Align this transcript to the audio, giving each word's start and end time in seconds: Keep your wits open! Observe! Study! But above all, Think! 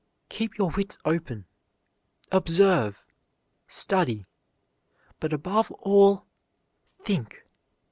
Keep 0.29 0.57
your 0.57 0.71
wits 0.71 0.97
open! 1.05 1.45
Observe! 2.31 3.03
Study! 3.67 4.25
But 5.19 5.31
above 5.31 5.69
all, 5.73 6.25
Think! 6.87 7.45